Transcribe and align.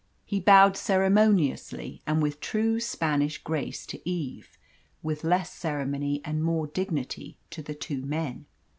He 0.25 0.39
bowed 0.39 0.75
ceremoniously 0.77 2.01
and 2.07 2.23
with 2.23 2.39
true 2.39 2.79
Spanish 2.79 3.37
grace 3.37 3.85
to 3.85 4.01
Eve, 4.03 4.57
with 5.03 5.23
less 5.23 5.53
ceremony 5.53 6.21
and 6.25 6.43
more 6.43 6.65
dignity 6.65 7.37
to 7.51 7.61
the 7.61 7.75
two 7.75 8.01
men. 8.07 8.47